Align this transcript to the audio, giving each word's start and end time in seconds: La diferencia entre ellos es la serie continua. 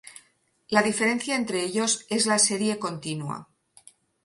La 0.69 0.81
diferencia 0.87 1.35
entre 1.35 1.61
ellos 1.61 2.07
es 2.09 2.25
la 2.25 2.39
serie 2.39 2.79
continua. 2.79 3.47